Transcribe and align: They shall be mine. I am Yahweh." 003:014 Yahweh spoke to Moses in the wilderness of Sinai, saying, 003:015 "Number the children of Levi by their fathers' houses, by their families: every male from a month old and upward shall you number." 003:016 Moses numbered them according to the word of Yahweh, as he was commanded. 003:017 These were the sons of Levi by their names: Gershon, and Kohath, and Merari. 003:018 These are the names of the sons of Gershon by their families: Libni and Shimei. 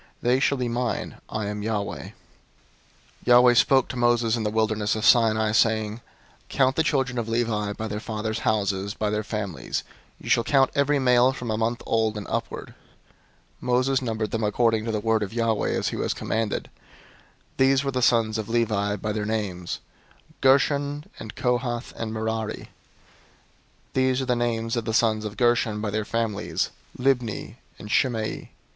They 0.23 0.39
shall 0.39 0.57
be 0.57 0.67
mine. 0.67 1.17
I 1.29 1.45
am 1.45 1.61
Yahweh." 1.61 2.05
003:014 2.05 2.13
Yahweh 3.25 3.53
spoke 3.53 3.87
to 3.89 3.95
Moses 3.95 4.35
in 4.35 4.41
the 4.41 4.49
wilderness 4.49 4.95
of 4.95 5.05
Sinai, 5.05 5.51
saying, 5.51 6.01
003:015 6.49 6.57
"Number 6.59 6.71
the 6.73 6.83
children 6.83 7.17
of 7.19 7.29
Levi 7.29 7.73
by 7.73 7.87
their 7.87 7.99
fathers' 7.99 8.39
houses, 8.39 8.95
by 8.95 9.11
their 9.11 9.23
families: 9.23 9.83
every 10.75 10.97
male 10.97 11.33
from 11.33 11.51
a 11.51 11.57
month 11.59 11.83
old 11.85 12.17
and 12.17 12.25
upward 12.31 12.73
shall 12.73 12.73
you 12.73 12.75
number." 12.81 13.53
003:016 13.61 13.67
Moses 13.67 14.01
numbered 14.01 14.31
them 14.31 14.43
according 14.43 14.85
to 14.85 14.91
the 14.91 14.99
word 14.99 15.21
of 15.21 15.33
Yahweh, 15.33 15.69
as 15.69 15.89
he 15.89 15.95
was 15.95 16.15
commanded. 16.15 16.71
003:017 17.57 17.57
These 17.57 17.83
were 17.83 17.91
the 17.91 18.01
sons 18.01 18.39
of 18.39 18.49
Levi 18.49 18.95
by 18.95 19.11
their 19.11 19.27
names: 19.27 19.81
Gershon, 20.41 21.05
and 21.19 21.35
Kohath, 21.35 21.93
and 21.95 22.11
Merari. 22.11 22.69
003:018 23.93 23.93
These 23.93 24.21
are 24.23 24.25
the 24.25 24.35
names 24.35 24.75
of 24.75 24.85
the 24.85 24.95
sons 24.95 25.25
of 25.25 25.37
Gershon 25.37 25.79
by 25.79 25.91
their 25.91 26.05
families: 26.05 26.71
Libni 26.97 27.57
and 27.77 27.91
Shimei. 27.91 28.49